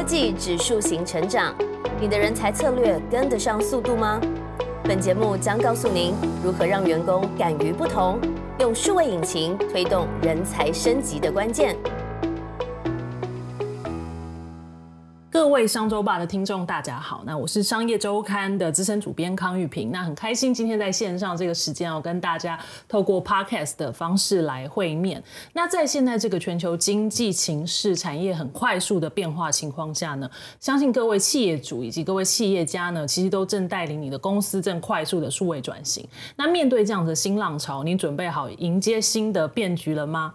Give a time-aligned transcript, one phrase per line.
[0.00, 1.54] 科技指数型成长，
[2.00, 4.18] 你的人才策略跟得上速度吗？
[4.84, 8.18] 本节目将告诉您如何让员工敢于不同，
[8.60, 11.76] 用数位引擎推动人才升级的关键。
[15.40, 17.22] 各位商周吧的听众，大家好。
[17.24, 19.90] 那我是商业周刊的资深主编康玉平。
[19.90, 25.20] 那很开心今天在线上这个时间要跟大家透过 podcast 的方式来会面。
[25.54, 30.30] 那在现在这个全球经济情势、产业很快速的变化情况下呢，
[30.60, 36.06] 相信各位企业主以及各位企业家呢，其实都正带领你的公司正快速的数位转型。
[36.36, 40.34] 那面对这样的新浪潮，你准备好迎接新的变局了吗？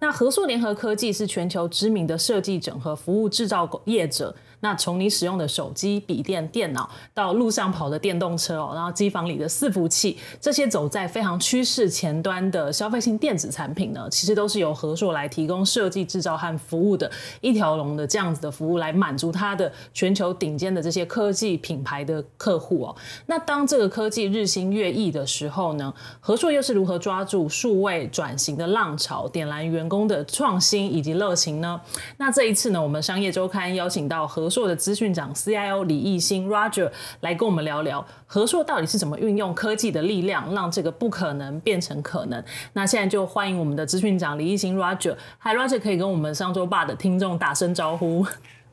[0.00, 4.34] 那和硕联合科技是全球知名的设计整合服务制造业者。
[4.60, 17.10] 那从你使用的手机、笔电、电脑，到路上跑的电动车哦，然后机房里的伺服器，这些走在非常趋势前端的消费性电子产品呢，其实都是由和硕来提供设计、制造和服务的
[17.40, 22.96] 一条龙的这样子的服务，来满足它的全球顶尖的这些科技品牌的客户哦。
[23.26, 31.80] 那当这个科技日新月异的时候呢，和硕又是如何抓住数位转型的浪潮，点燃员工的创新以及热情呢？
[32.18, 42.42] 那这一次呢，我们商业周刊邀请到和硕的资讯长 CIO 李义兴 Roger 来跟我们聊聊合硕到底是怎么运用科技的力量，让这个不可能变成可能。
[42.72, 48.26] 那现在就欢迎我们的资讯长李义兴 Roger，Hi Roger，可以跟我们上周八的听众打声招呼。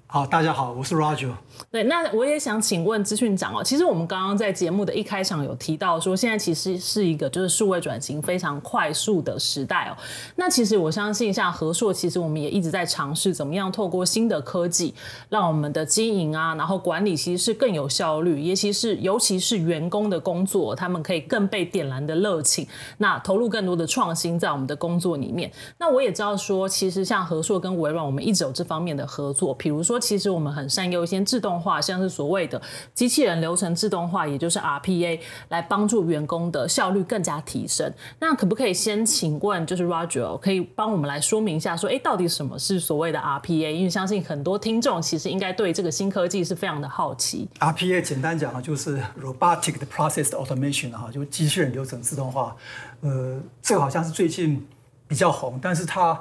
[0.10, 1.32] 好，大家好，我是 Roger。
[1.70, 9.98] 对，那我也想请问资讯长哦，其实我们刚刚在节目的一开场有提到说，现在其实是一个就是数位转型非常快速的时代哦。
[10.38, 14.94] 那其实我相信，像和硕，其实我们也一直在尝试怎么样透过新的科技，
[15.28, 22.66] 让我们的经营啊，然后管理其实是更有效率，尤其是尤其是员工的工作，他们可以更被点燃的热情，
[23.00, 25.52] 那投入更多的创新在我们的工作里面。
[25.78, 29.97] 那我也知道说，其实像和硕跟微软，我们一直有这方面的合作，比如说。
[30.00, 32.62] 其实我们很善用一些自动化，像是所谓的
[32.94, 37.92] 机器人流程自动化，也就是 RPA，来帮助员工的效率更加提升。
[38.20, 43.72] 那可不可以先请问，就是 Roger 可以帮我们来说明一下，说哎，到底什么是所谓的 RPA？
[43.72, 47.48] 因为相信很多听众其实应该对这个新科技是非常的好奇。
[47.60, 52.55] RPA 简单讲啊，就是 Robotic Process Automation 哈，就机器人流程自动化。
[53.02, 54.67] 呃，这个好像是最近
[55.08, 56.20] 比较红，但是它。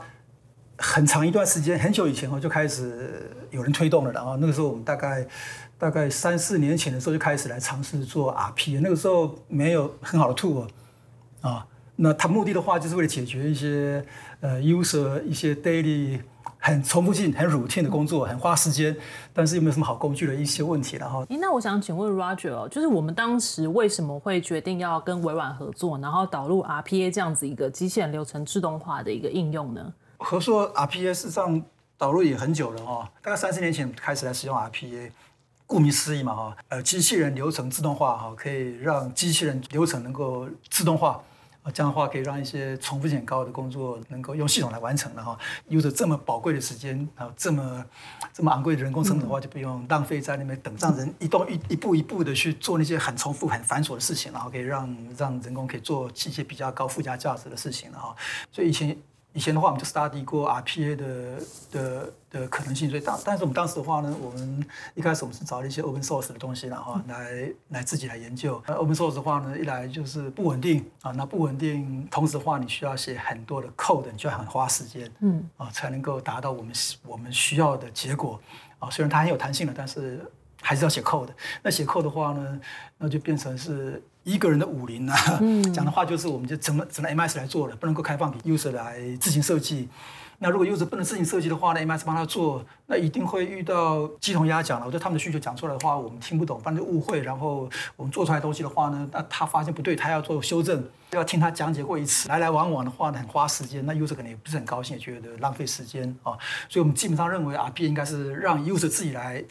[0.78, 5.26] 很长一段时间，很久以前哦就开始有人推动了，然后那个时候我们大概
[5.78, 10.66] 大概三四年前的时候就开始来尝试做 RP，那个时候没有很好的 tool
[11.40, 11.66] 啊，
[11.96, 14.04] 那它目的的话就是为了解决一些
[14.40, 16.20] 呃 user 一些 daily
[16.58, 18.94] 很重复性很 routine 的工作，很花时间，
[19.32, 21.24] 但是又没有什么好工具的一些问题，然后。
[21.28, 29.94] 那我想请问 Roger 哦，就是我们当时为什么会决定要跟微软合作，然后导入 RPA 这样子一个机器人流程自动化的一个应用呢？
[30.18, 31.62] 和硕 RPA 事实上
[31.98, 35.10] 导入也很久了哈，大概三十年前开始来使用 RPA，
[35.66, 41.22] 顾名思义嘛哈，呃，机器人流程自动化哈，可以让机器人流程能够自动化，
[41.62, 45.38] 啊，这样的话可以让一些重复性高的工作能够用系统来完成了哈。
[45.68, 47.84] 有着这么宝贵的时间啊，这么
[48.32, 58.14] 这么昂贵的人工成本的话，就不用浪费在那边等，让人一动一一步一步的去做那些很重复、很繁琐的事情，然后可以让让人工可以做一些比较高附加价值的事情了哈。
[58.52, 58.96] 所以以前。
[59.36, 61.38] 以前的话，我们就 study 过 RPA 的
[61.70, 68.62] 的的可能性，所以当但是我们当时的话呢，我们一开始我们是找了一些 open source 的东西，然后来来自己来研究。
[68.66, 76.72] 那 open source 的话呢，一来就是不稳定啊，那不稳定，同时的话你需要写很多的 code，你就要很花时间，嗯啊，才能够达到我们
[77.06, 78.40] 我们需要的结果
[78.78, 78.88] 啊。
[78.88, 80.24] 虽然它很有弹性的，但是
[80.62, 81.28] 还是要写 code。
[81.62, 82.58] 那写 code 的话呢，
[82.96, 84.02] 那就变成是。
[84.26, 85.14] 一个人的武林啊，
[85.72, 89.88] 讲的话就是我们就怎么只能 MS 来做了，不能够开放给 user 来自行设计。
[90.38, 94.84] 那如果 user 不能自行设计的话呢，MS 帮他做，那一定会遇到鸡同鸭讲了。
[94.84, 97.22] 我觉得他们的需求讲出来的话，我们听不懂，反正就误会。
[97.22, 103.86] 然后我们做出来东西的话呢，那他发现不对，他要做修正，要听他讲解过一次，来来往往的话呢，很花时间。
[103.86, 106.32] 那 user 可能也不是很高兴，也觉得浪费时间啊。
[106.68, 109.44] 所以我们基本上认为 RP 应该是让 user 自己来。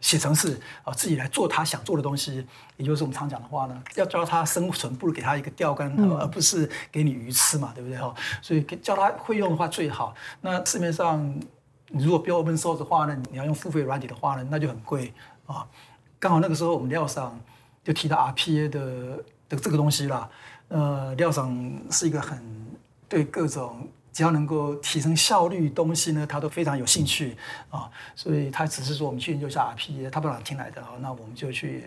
[0.00, 8.14] 写程式啊，自己来做他想做的东西，也就是我们常讲的话呢，要教他生存，不如给他一个钓竿，而不是给你鱼吃嘛，对不对哈？
[8.40, 10.14] 所以教他会用的话最好。
[10.40, 11.22] 那市面上
[11.88, 15.12] 你如果标 open source 的话呢，你要用付费软体的话呢，那就很贵
[15.46, 15.66] 啊。
[16.18, 17.38] 刚好那个时候我们廖上
[17.84, 18.80] 就提到 RPA 的
[19.48, 20.30] 的这个东西了。
[20.68, 22.40] 呃，廖上是一个很
[23.08, 23.88] 对各种。
[24.12, 27.36] 只要能够提升效率东西呢，他都非常有兴趣
[27.70, 31.84] 啊，所以他只是说我们去研究一下 RPA，他不哪听来的啊，那我们就去，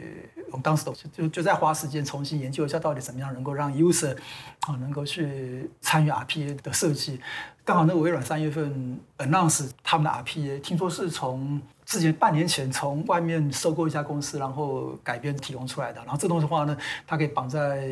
[0.47, 4.15] 我们当时都就就在花时间重新研究一下到底怎么样能够让 user
[4.61, 7.19] 啊能够去参与 RPA 的设计。
[7.65, 16.01] 刚好那个微软三月份 announce 他们的 RPA，听说是从之前半年前从外面收购一家公司，然后改编提供出来的。
[16.01, 16.77] 然后这东西的话呢，
[17.07, 17.87] 它可以绑在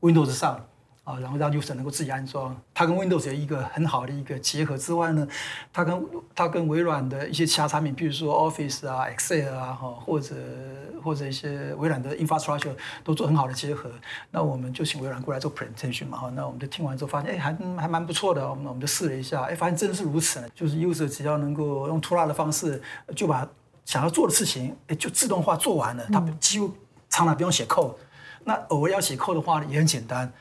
[0.00, 0.66] Windows 上。
[1.02, 5.26] 啊，然后让 user 能够自己安装，它跟 Windows 有一个很好的一个结合之外呢，
[5.72, 10.34] 它跟它跟微软的一些其他产品，比如说 Office 啊、Excel 啊，哈，或者
[11.02, 13.90] 或者一些微软的 infrastructure 都做很好的结合。
[14.30, 22.80] 那我们就请微软过来做 presentation 嘛，哈，那我们就听完之后发现，哎，还还蛮不错的，我们我们就试了一下，哎，发现真的是如此呢，就是 user 只要能够用 t o l a 的方式，
[23.16, 23.48] 就把
[23.86, 26.72] 想要做的事情，哎，就自动化做完了，它几乎
[27.08, 27.94] 常常不用写 code。
[28.44, 30.32] 那偶尔要写 code 的话也很简单。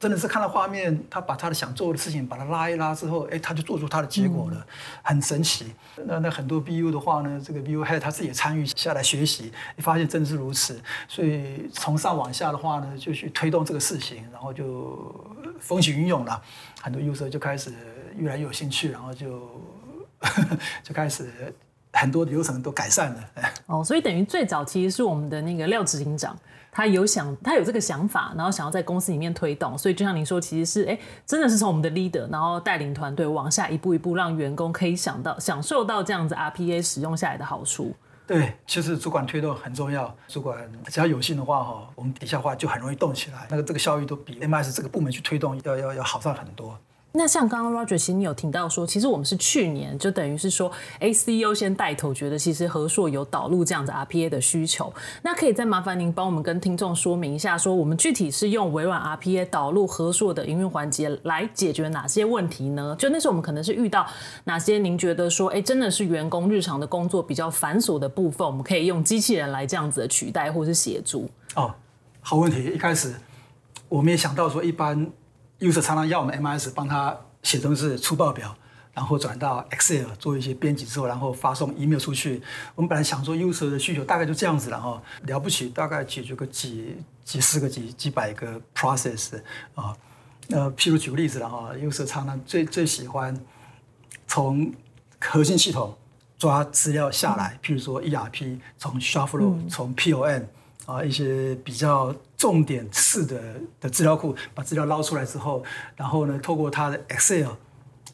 [0.00, 4.66] 真的是看到画面，他把他的想做的事情把它拉一拉之后，哎，他就做出他的结果了，
[5.02, 5.74] 很神奇。
[6.06, 10.80] 那那很多 BU 的话呢，这个 BU head 他自己也参与下来学习，你发现真的是如此。
[11.08, 15.12] 所以从上往下的话呢，就去推动这个事情，然后就
[15.58, 16.40] 风起云涌了，
[16.80, 17.72] 很多 user 就开始
[18.16, 19.50] 越来越有兴趣，然后就
[20.84, 21.52] 就开始
[22.00, 23.20] 很多流程都改善了。
[23.66, 26.36] 哦，所以等于最早其实是我们的那个廖执行长。
[26.70, 30.96] 他有想，他有这个想法，然后想要在公司里面推动，所以就像您说，其实是哎，
[31.26, 37.96] 真的是从我们的 leader，然后带领团队往下一步一步，让员工可以想到享受到这样子 RPA 使用下来的好处。
[38.28, 46.78] 对，其实主管推动很重要，主管只要有心的话哈，我们底下话就很容易动起来，那个这个效率都比 MS 这个部门去推动要要要好上很多。
[47.12, 50.70] 那像刚刚 Roger，其实你有听到说，其实我们是去年就等于是说
[51.00, 54.92] ，ACO 先带头，觉得其实和硕有导入这样子 RPA 的需求。
[55.22, 62.94] 那可以再麻烦您帮我们跟听众说明一下，说我们具体是用微软 RPA 导入和硕的营运环节来解决哪些问题呢？
[62.98, 64.06] 就那时候我们可能是遇到
[64.44, 71.28] 哪些您觉得说，哎，真的是员工日常的工作比较繁琐的部分，我们可以用机器人来这样子的取代或是协助？
[71.56, 71.74] 哦，
[72.20, 72.62] 好问题。
[72.66, 73.14] 一开始
[73.88, 75.10] 我们也想到说，一般。
[75.60, 78.54] User 常常要我们 MS 帮他写东西出报表，
[78.94, 82.42] 然后转到 Excel 做一些编辑之后，然后发送 email 出去。
[82.74, 89.40] 我们本来想说 user 的需求大概就这样子了哈，了不起大概解决个几几十个几几百个 process
[89.74, 89.96] 啊。
[90.50, 93.38] 呃，譬如举个例子了哈，user 常常最最喜欢
[94.26, 94.72] 从
[95.20, 95.96] 核心系统
[96.38, 100.44] 抓资料下来，譬如说 ERP 从 Shuffle 从 POM。
[100.88, 103.38] 啊，一些比较重点式的
[103.78, 105.62] 的资料库，把资料捞出来之后，
[105.96, 107.50] 然后呢，透过它的 Excel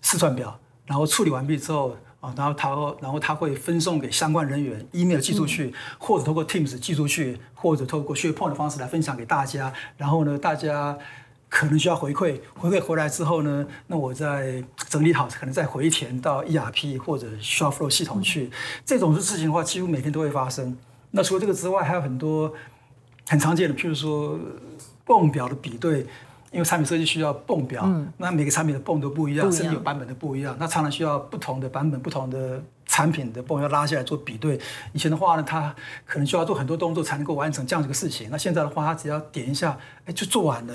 [0.02, 9.72] 试算表，然后处理完毕之后，啊，然后他然后他会分送给相关人员，email 寄出去，或者透过 Teams 寄出去，或者透过 SharePoint 的方式来分享给大家。
[9.96, 10.98] 然后呢，大家
[11.48, 18.50] 可能需要回馈，回馈回来之后呢，那我再整理好，可能再回填到 ERP 或者 ShareFlow 系统去。
[18.84, 20.76] 这种事情的话，几乎每天都会发生。
[21.16, 22.52] 那除了这个之外，还有很多
[23.28, 24.36] 很常见的，譬如说
[25.04, 26.00] 泵表的比对，
[26.50, 34.60] 因为产品设计需要泵表，那每个产品的泵都不一样，甚至有版本的不一样，那常常需要不同的版本、不同的产品的泵要拉下来做比对。
[34.92, 35.72] 以前的话呢，它
[36.04, 40.74] 可能需要做很多动作才能够完成这样一个事情，那现在的话，它只要点一下，哎，就做完了。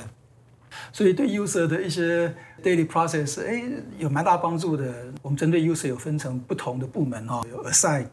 [0.93, 2.33] 所以对 user 的一些
[2.63, 3.61] daily process，哎，
[3.97, 4.93] 有蛮大帮助的。
[5.21, 8.05] 我们针对 user 有分成不同的部门哈，有 assign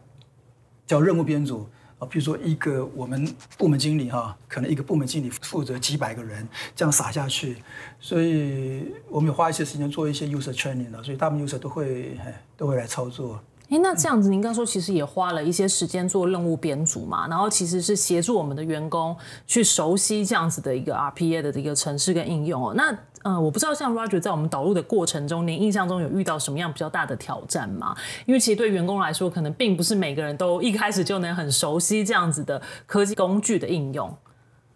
[0.85, 1.69] 叫任务编组。
[1.99, 3.27] 啊，比如说一个我们
[3.57, 7.57] 部门经理哈，可能一个部门经理负责几百个人，这样撒下去，
[7.99, 12.17] 所以我们有花一些时间做一些 user training 的，所以大部分 user 都会
[12.55, 13.41] 都会来操作。
[13.69, 22.73] 哎，那这样子，您刚说其实也花了一些时间做任务编组嘛，然后其实是协助我们的员工去熟悉这样子的一个 RPA 的一个程式跟应用哦。
[22.75, 27.93] 那呃，我不知道像 Roger 在我们导入的过程中，您印象中有遇到什么样比较大的挑战吗？
[28.25, 34.15] 因为其实对员工来说，可能并不是每个人都一开始就能很熟悉这样子的科技工具的应用。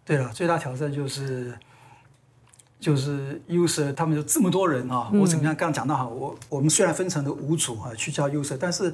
[0.04, 1.54] 对了，最大挑战就是
[2.82, 8.92] 就是 user 他们有这么多人啊，我怎么样刚刚讲到哈，我我们虽然分成了五组啊去教 user，但是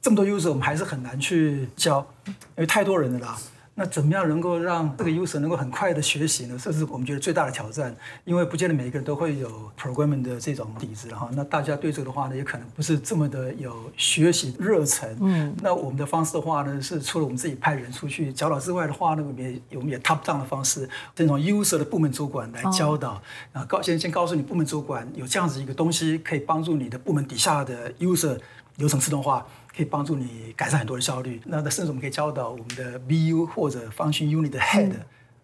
[0.00, 3.36] 这么多 user 我们还是很难去教，因为太多人了啦。
[3.78, 6.58] 那怎么样能够让这个 user 能够很快的学习呢？
[6.58, 11.28] 这是我们觉得最大的挑战，因为不见得每一个人都会有 programming 的这种底子哈。
[11.34, 15.14] 那大家对这个的话呢，也可能不是这么的有学习热忱。
[15.20, 15.54] 嗯。
[15.62, 23.20] 那我们的方式的话呢，是除了我们自己派人出去教导之外的话呢，我们也我们也 top down 的方式，这种 user 的部门主管来教导，
[23.52, 28.38] 啊，告先先告诉你部门主管有这样子一个东西，可以帮助你的部门底下的 user
[28.76, 29.46] 流程自动化。
[29.76, 31.40] 可以帮助你改善很多的效率。
[31.44, 34.90] 那那甚至我们可以教导我们的 BU 或者 function unit 的 head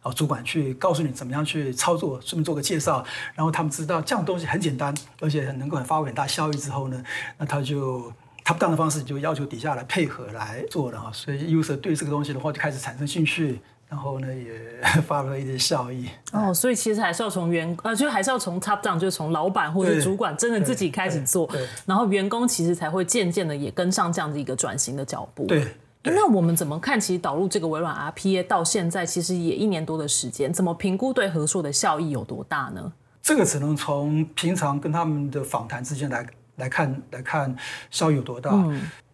[0.00, 3.04] 啊主管去告诉你怎么样去操作，顺便做个介绍。
[3.34, 7.04] 然后他们知道这样东西很简单，而且能够很发挥很大效益之后呢，
[7.38, 8.10] 那他就
[8.44, 11.12] top down 的方式就要求底下来配合来做了哈。
[11.12, 13.60] 所以 user 对这个东西的话就开始产生兴趣。
[13.92, 16.08] 然后呢也 发挥一点效益。
[16.32, 21.46] 哦，所以其实还是要从员呃，就还是要从 top down，就是从老板或者主管真的自己开始做，
[21.84, 25.44] 然后员工其实才会渐渐的也跟上这样的一个转型的脚步。
[25.44, 25.66] 对。
[26.04, 26.98] 那我们怎么看？
[26.98, 32.92] 其实导入这个微软 RPA 到现在，其实也一年多的时间，怎么评估对合作的效益有多大呢？
[33.22, 37.54] 这个只能从平常跟他们的访谈之间来来看，来看
[37.88, 38.50] 效益有多大。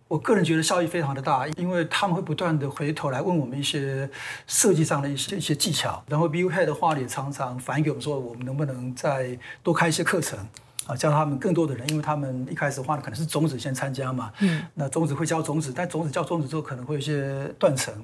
[0.08, 4.08] 我个人觉得效益非常的大，因为他们会不断的回头来问我们一些
[4.46, 10.38] 设计上的一些一些技巧，然后 BU Head 的话也常常反映给我们说，我们能不能再多开一些课程。
[10.86, 14.32] 啊，教他们更多的人，因为他们一开始的话呢，可能是种子先参加嘛。
[14.38, 14.62] 嗯。
[14.72, 17.94] 那种子会教种子，但种子教种子之后，可能会有一些断层。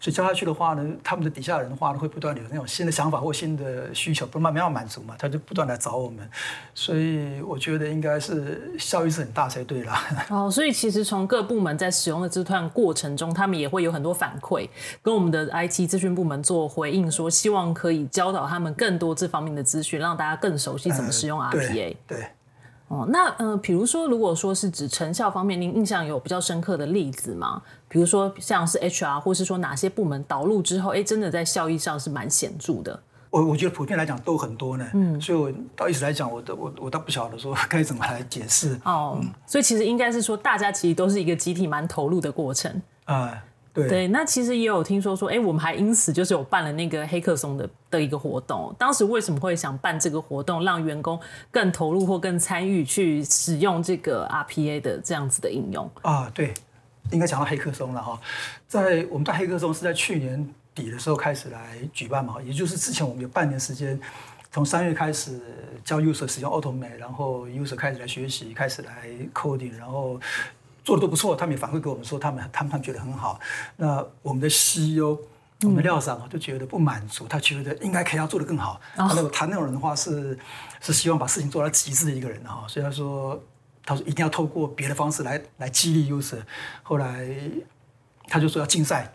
[0.00, 6.28] 所以教下去的话呢，他们的底下人的话呢，会不断有那种新的想法或新的需求，不慢慢要满足嘛，他就不断来找我们。
[6.74, 10.02] 所以我觉得应该是效益是很大才对啦。
[10.30, 14.68] 哦，所以其实从各部门在使用的这段过程中，他们也会有很多反馈，
[15.02, 21.96] 跟我们的 IT 资讯部门做回应，说希望可以教导他们更多这方面的资讯，让大家更熟悉怎么使用 RPA。
[22.06, 22.26] 对。
[22.88, 27.60] 哦，那呃，比如说，如果说是指成效方面，您印象有比较深刻的例子吗？
[27.88, 33.00] 比如说像是 HR，或是说哪些部门导入之后，哎，真的在效益上是蛮显著的。
[33.30, 34.88] 我我觉得普遍来讲都很多呢。
[34.94, 38.78] 嗯，所以我到一直来讲，我都我我倒不晓得说 该怎么来解释。
[38.84, 42.82] 哦，所以其实应该是说，大家其实都是一个集体蛮投入的过程。
[43.04, 43.42] 啊。
[43.74, 48.74] 对，那其实也有听说说，哎，我们还因此就是有办了那个黑客松的的一个活动。
[48.78, 55.90] 当时为什么会想办这个活动，让员工更投入或更参与去使用这个 RPA 的这样子的应用？
[56.00, 56.54] 啊，对，
[57.12, 58.20] 应该讲到黑客松了哈。
[58.68, 63.98] 在我们在黑客松是在去年底的时候开始来举办嘛，也就是之前我们有半年时间，
[64.52, 65.40] 从三月开始
[65.84, 70.20] 教 user 使用 Automate，然后 user 开始来学习，开始来 coding，然后。
[70.86, 73.40] 做的都不错，他们也反馈给我们说，他们他们他们觉得很好。
[73.74, 75.18] 那我们的 CEO，
[75.62, 78.80] 我们廖长啊，就觉得不满足，他觉得应该可以要做的更好。
[78.96, 80.38] 那个谈那种人的话，是
[80.80, 82.64] 是希望把事情做到极致的一个人哈。
[82.68, 83.42] 所以他说，
[83.86, 86.42] 他说一定要透过别的方式来来激励 user。
[86.82, 87.26] 后来
[88.28, 89.10] 他就说要竞赛。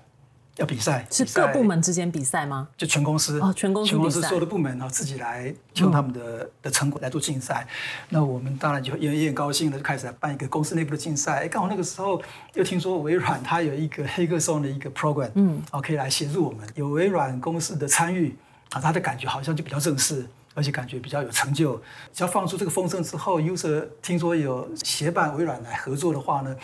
[0.58, 2.68] 要比赛是各部门之间比赛吗？
[2.76, 7.66] 就全公司哦，全公司全公司所有的部门然后自己来用他们的的成果来做竞赛。
[8.10, 11.46] 那我们当然就也也很高兴的就开始来办一个公司内部的竞赛。
[11.46, 12.22] 哎，刚好那个时候
[12.54, 16.68] 又听说微软它有一个黑客松的一个 program，嗯，哦，可以来协助我们。
[16.76, 18.36] 有微软公司的参与
[18.72, 21.82] 啊，他的感觉好像就比较正式，而且感觉比较有成就。
[22.14, 26.56] 只要放出这个风声之后，user 听说有协办微软来合作的话呢？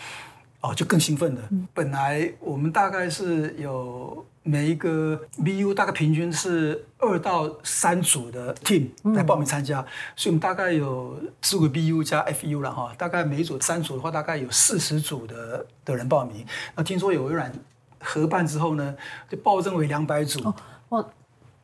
[0.60, 1.42] 哦，就更兴奋了。
[1.72, 9.80] 本来我们大概是有每一个 BU 大概平均是二到三组的 team 来报名参加，
[10.16, 12.92] 所以我们大概有四个 BU 加 FU 了哈。
[12.98, 16.44] 大概每一组三组的话，大概有四十组的的人报名。
[16.74, 17.52] 那听说有微软
[18.00, 18.96] 合办之后呢，
[19.28, 20.52] 就暴增为两百组。
[20.88, 21.08] 哦，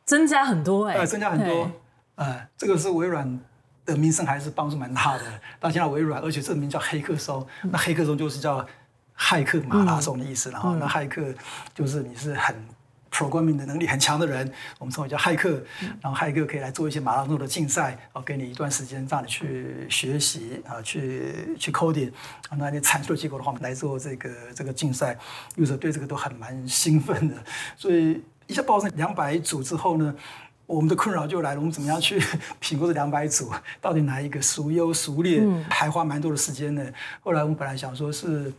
[0.05, 1.69] 增加很多哎，增加很多。
[2.15, 3.39] 哎，这个是微软
[3.85, 5.23] 的名声还是帮助蛮大的。
[5.59, 8.65] 到现在微软，而且这个名叫黑客松，那黑客松就是叫。
[9.17, 11.33] 骇客马拉松的意思，然后那骇客
[11.73, 12.53] 就是你是很
[13.09, 15.63] programming 的能力很强的人，我们称为叫骇客。
[16.01, 22.11] 然后骇客可以来做一些马拉松的竞赛，哦，给你一段时间让你去学习啊，去去 coding，
[22.57, 25.17] 那你产出的结果的话，来做这个这个竞赛
[25.55, 27.41] ，user 对这个都很蛮兴奋的。
[27.77, 30.13] 所以一下报上两百组之后呢，
[30.65, 32.21] 我们的困扰就来了，我们怎么样去
[32.59, 35.41] 评估这两百组到底哪一个孰优孰劣？
[35.69, 36.85] 还花蛮多的时间呢。
[37.23, 38.51] 后来我们本来想说是。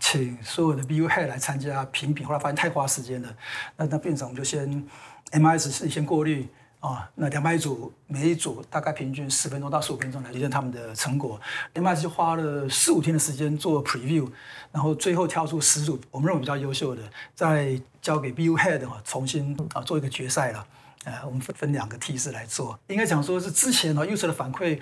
[0.00, 3.32] 请所有的 BU head 来参加评比，后来发现太花时间了，
[3.76, 4.68] 那那变成我们就先
[5.30, 6.48] MIS 是先过滤
[6.80, 11.40] 啊，那两百组每一组大概平均十分钟到十五分钟来验证他们的成果
[11.74, 14.28] ，MIS 就花了四五天的时间做 preview，
[14.72, 17.02] 然后最后挑出十组我们认为比较优秀的，
[17.36, 20.66] 再交给 BU head 哈重新啊做一个决赛了，
[21.04, 24.80] 呃，我们分分两个梯次来做，应该讲说是之前呢 user 的反馈。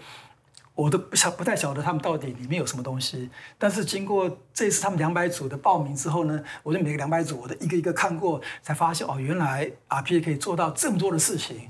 [0.74, 11.68] 我都不晓不太晓得他们到底里面有什么东西，但是经过这次他们两百组的报名之后呢，我就每个两百组我都一个一个看过，才发现哦，原来 RPA 可以做到这么多的事情。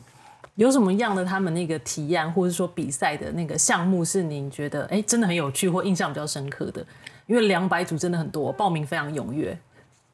[0.54, 6.86] 有什么样的他们那个提案，或者说比赛的那个项目是您觉得哎真的很有趣或印象比较深刻的？
[7.26, 9.58] 因为两百组真的很多，报名非常踊跃。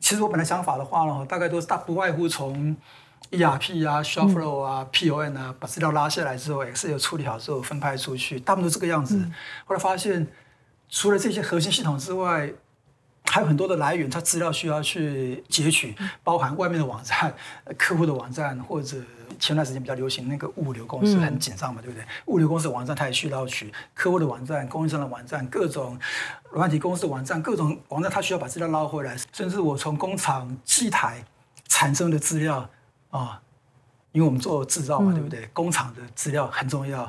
[0.00, 2.74] 其实我本来想法的话呢，大概都是大不外乎从。
[3.30, 9.22] ERP 啊，Shopflow 啊，PON 啊，把资料拉下来之后，Excel 处理好之后分派出去，大部分都这个样子。
[9.66, 10.26] 后来发现，
[10.88, 12.50] 除了这些核心系统之外，
[13.26, 15.94] 还有很多的来源，它资料需要去截取，
[16.24, 17.34] 包含外面的网站、
[17.76, 18.96] 客户的网站，或者
[19.38, 22.02] 前段时间比较流行那个物流公司很紧张嘛，对不对？
[22.26, 25.98] 物流公司的网站它也需要取，客户的网站、供应商的网站、各种
[26.52, 29.14] 软体公司的网站、各种网站，它需要把资料捞回来。
[29.34, 31.22] 甚至我从工厂机台
[31.66, 32.70] 产生的资料。
[33.10, 33.40] 啊，
[34.12, 35.46] 因为我们做制造嘛，对不对？
[35.52, 37.02] 工厂的资料很重要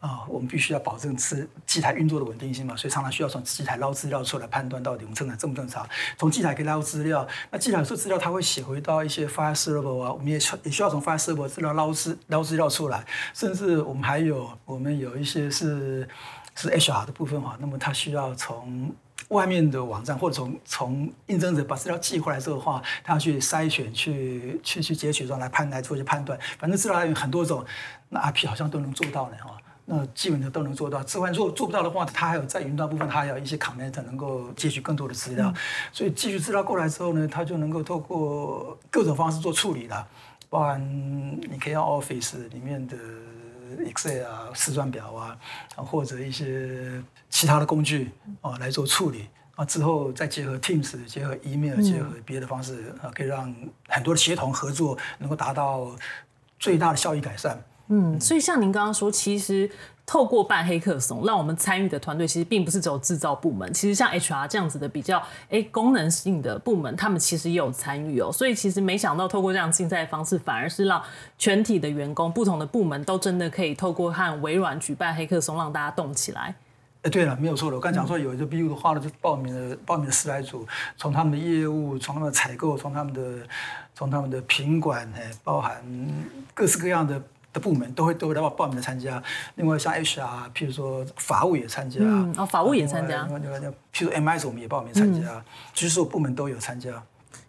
[0.00, 5.88] 啊，我们必须要保证是机台运作的稳定性嘛，所以常常需要从机台捞资料出来判断到底我们生产正不正常。
[6.18, 16.06] 从机台可以捞资料，那机台有资料它会写回到一些 file server 啊，我们也也需要从 file server 资料捞资捞资料出来，甚至我们还有我们有一些是
[16.54, 18.94] 是 HR 的部分哈，那么它需要从
[19.28, 26.38] 外面的网站或者从从应征者把资料寄回来之后的话，他要去筛选、去去去截取，然后来判来做一些判断。
[26.58, 27.64] 反正资料来源很多种，
[28.08, 29.56] 那 IP 好像都能做到呢哈。
[29.88, 31.00] 那基本的都能做到。
[31.04, 35.52] 之外，如果做不到的话，它还有在云端部分，它还有一些 connect 能够截取更多的资料。
[35.92, 40.04] 所以寄取资料过来之后呢，它就能够透过各种方式做处理了，
[40.48, 40.80] 包含
[41.40, 42.96] 你可以用 Office 里面的
[43.84, 45.38] Excel 啊、试算表啊，
[45.76, 47.02] 或者一些。
[47.28, 53.54] 其他的工具啊来做处理啊，之后再结合 Teams、结合 Email、结合别的方式啊，可以让
[53.88, 55.94] 很多的协同合作能够达到
[56.58, 57.62] 最大的效益改善。
[57.88, 59.70] 嗯，所以像您刚刚说，其实
[60.04, 68.30] 透过办黑客松，让我们参与的团队其实并不是只有制造部门，其实像 HR 这样子的比较哎功能性的部门，他们其实也有参与哦。
[68.32, 71.02] 所以其实没想到透过这样竞赛的方式，反而是让
[71.38, 76.54] 全体的员工、不同的部门都真的可以透过和微软举办黑客松，让大家动起来。
[77.02, 77.76] 哎，对了，没有错的。
[77.76, 80.66] 我刚讲说有一个 BU 的话呢，就报名了报名了十来组，
[80.96, 83.46] 从他们的业务，从他们的采购，从他们的
[83.94, 85.80] 从他们的品管，哎，包含
[86.52, 87.22] 各式各样的
[87.56, 89.22] 的部门都会都会来报报名的参加。
[89.54, 92.00] 另外像 HR，譬如说法务也参加，
[92.36, 93.26] 哦，法务也参加。
[93.26, 93.58] 另外，
[93.92, 97.02] 譬如 MIS 我们也报名参加，其实所有部门都有参加。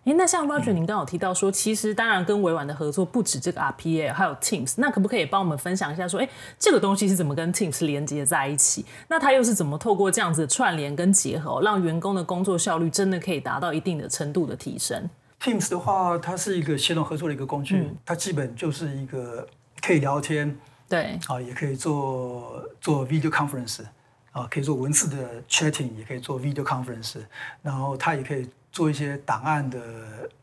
[0.05, 4.75] 哎，那像 Roger，您刚好提到说，其实当然跟微软的合作不止这个 RPA，还有 Teams。
[4.77, 8.85] 那可不可以帮我们分享一下，说，哎，这个东西是怎么跟 Teams 连接在一起？
[9.09, 15.09] 那它又是怎么透过这样子的串联跟结合，让员工的工作效率真的可以达到一定的程度的提升
[15.41, 19.45] ？Teams 的话，它是一个协同合作的一个工具，它基本就是一个
[19.81, 20.57] 可以聊天，
[20.89, 23.83] 对，啊，也可以做做 video conference，
[24.31, 27.19] 啊，可以做文字的 chatting，也可以做 video conference，
[27.61, 28.49] 然后它也可以。
[28.69, 29.79] 做一些档案的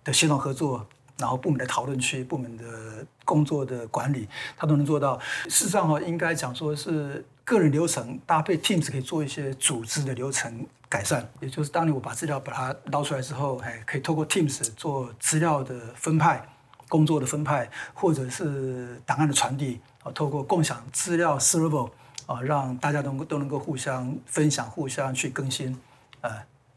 [0.03, 0.85] 的协同合作，
[1.19, 5.17] 然后部门的讨论区、部门的工作的管理，它都能做到。
[5.45, 11.31] 事实上哈，应该讲说是个人流程搭配 Teams 可以做一些组织的流程改善。
[11.39, 16.45] 也就是当年我把资料把它捞出来之后，哎，可以透过 Teams 做资料的分派、
[16.89, 21.91] 工作的分派，或者是档案的传递啊，透过共享资料 Server
[22.27, 25.77] 啊，让大家都都能够互相分享、互相去更新，
[26.21, 26.31] 呃。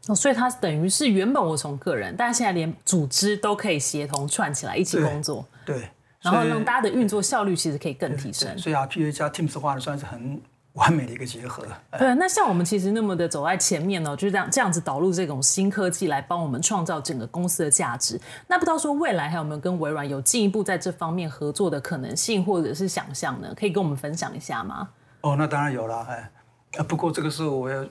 [0.06, 5.90] 哦，所以它等于是原本我从个人，但是现在连组织都可以协同串起来一起工作，对，
[6.22, 8.56] 然后让大家的运作效率其实可以更提升。
[8.56, 10.40] 所以 RPA 加 Teams 的话呢，算是很
[10.74, 11.64] 完美的一个结合。
[11.98, 18.20] 对，那像我们其实那么的走在前面呢，就是这样这样子导入这种新科技来帮我们创造整个公司的价值。
[18.46, 23.52] 那不知道说未来还有没有跟微软有进一步在这方面合作的可能性或者是想象呢？
[23.56, 24.88] 可以跟我们分享一下吗？
[25.22, 26.30] 哦，那当然有了，哎，
[26.78, 27.84] 啊，不过这个时候我要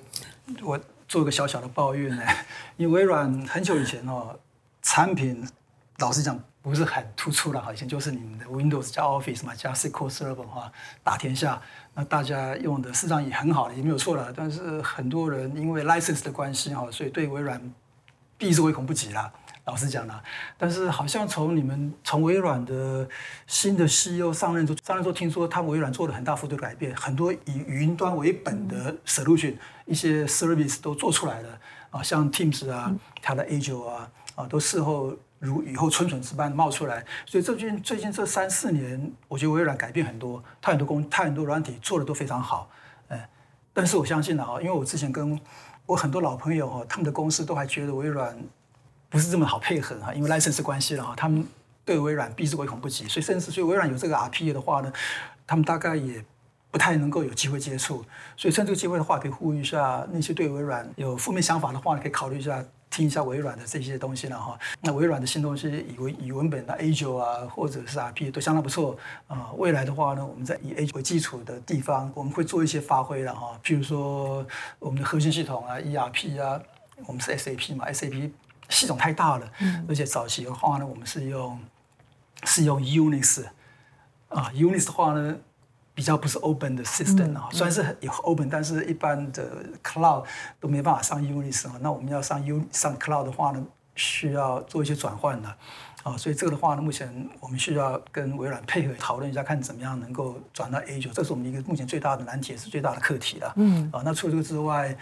[0.64, 0.80] 我。
[1.10, 2.22] 做一个小小的抱怨呢，
[2.76, 4.38] 因为微软很久以前哦，
[4.82, 5.42] 产品
[6.00, 10.72] 老实讲不是很突出了哈，以前就是你们的 Windows 加 Office 嘛，加 SQL Server 哈，
[11.04, 11.60] 打天下，
[11.96, 14.32] 那大家用的事实上也很好了，也没有错了。
[14.36, 17.60] 但是很多人因为 license 的关系哈，所以对微软
[18.38, 19.32] 避之唯恐不及啦。
[19.66, 20.24] 老实讲啦，
[20.58, 23.06] 但是好像从你们从微软的
[23.48, 29.56] 新的 CEO 上任之上任之后，听说他们微软做了很大幅度的改变，很多以云端为本的 solution，
[29.86, 37.06] 一些 service 都做出来了啊，像 Teams 啊，它的 Azure 啊，啊，都事后如雨后春笋之般冒出来。
[37.26, 42.70] 所以最近最近这三四年，我觉得微软改变很多，它很多工，它很多软体做的都非常好，
[43.10, 43.30] 哎，
[43.74, 45.40] 但是我相信了啊，因为我之前跟
[45.86, 48.38] 我很多老朋友哈，他们的公司都还觉得微软。
[49.10, 51.48] 不是这么好配合哈，因为 license 关系了哈，他们
[51.86, 54.92] 对微软避之唯恐不及，所以甚至所以微软有这个 RPA 的话呢，
[55.48, 56.22] 他们大概也
[56.70, 58.04] 不太能够有机会接触。
[58.36, 64.58] 所以趁这个机会的话，可以呼吁一下那些对微软有负面想法的话，可以考虑一下听一下微软的这些东西了哈。
[64.82, 68.98] 那微软的新东西，以为以文本的 Azure 啊，或者是 RPA 都相当不错
[69.28, 69.52] 啊。
[69.58, 73.60] 未来的话呢，我们在以 Azure 为基础的地方，我们会做一些发挥了哈。
[73.64, 74.46] 譬如说
[74.80, 76.62] 我们的核心系统啊，ERP 啊，
[77.06, 78.32] 我们是 SAP 嘛，SAP。
[78.70, 79.50] 系统太大了，
[79.88, 81.58] 而且早期的话呢，我们是用
[82.44, 83.46] 是用 Unix
[84.28, 85.38] 啊，Unix 的话呢，
[85.98, 89.44] 比较不是 open 的 system 啊，虽然是有 open，但是一般的
[89.84, 90.24] cloud
[90.60, 91.74] 都没办法上 Unix 啊。
[91.82, 95.58] 那我们要上 U 上 cloud 的话呢，需要做一些转换的啊，
[96.16, 103.52] 所以这个的话呢，目前我们需要跟微软配合讨论一下，看怎么样能够转到 A 九，这是我们一个目前最大的难题，也是最大的课题了。
[103.56, 104.96] 嗯，啊，那除了这个之外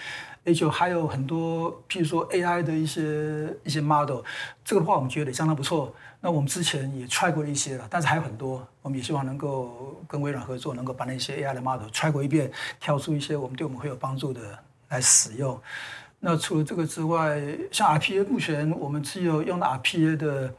[0.46, 4.22] ，A 九还有很多，譬如说 AI 的一些一些 model，
[4.64, 5.94] 这个的话我们觉得也相当不错。
[6.22, 14.42] 那我们之前也 try 过一些了，但是还有很多，我们也希望能够跟微软合作，能够把那些 AI 的 model try 过一遍，挑出一些我们对我们会有帮助的
[14.90, 15.62] 来使用。
[16.20, 17.40] 那除了这个之外，
[17.72, 20.52] 像 RPA，目前我们只有用的 RPA 的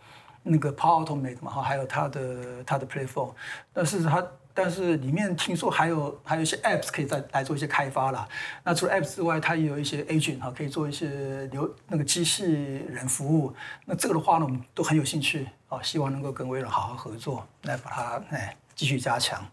[0.48, 3.32] 那个 Power Automate 嘛，哈，还有它的它的 Platform，
[3.72, 8.26] 但是它但是里面听说还有还有一些 Apps 可以再来做一些开发啦。
[8.62, 12.44] 那除了 Apps 之外，它也有一些 Agent 哈，可以做一些流那个机器
[12.88, 13.52] 人服务。
[13.84, 19.44] 那这个的话呢，我们都很有兴趣啊，希望能够跟微软好好合作，来把它哎继续加强。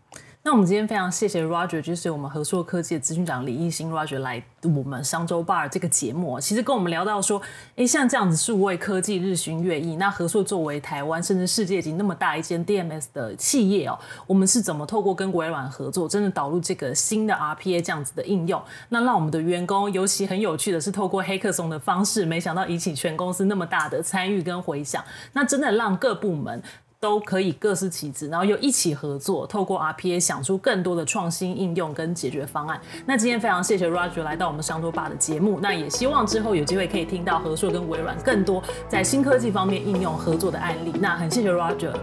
[0.46, 7.42] 那我们今天非常谢谢 Roger，就是我们合硕科技的咨询长李艺兴 Roger 来我们商周 bar 这个节目，其实跟我们聊到说，
[7.78, 25.02] 哎，像这样子数位科技日新月异，那合硕作为台湾甚至世界级那么大一间 DMS 的企业哦，我们是怎么透过跟微软合作，真的导入这个新的 RPA 这样子的应用，那让我们的员工，尤其很有趣的是，透过黑客松的方式，没想到引起全公司那么大的参与跟回响，
[25.32, 26.62] 那真的让各部门。
[27.04, 32.80] 都可以各司其职，然后又一起合作，透过 RPA 想出更多的创新应用跟解决方案。
[33.06, 40.94] 那今天非常谢谢 Roger 来到我们商多爸的节目，那也希望之后有机会可以听到和硕跟微软更多在新科技方面应用合作的案例。
[41.02, 41.94] 那很谢谢 Roger，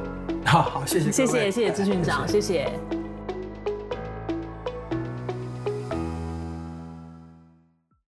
[0.45, 3.00] 好好谢谢谢谢谢谢资讯长，谢谢。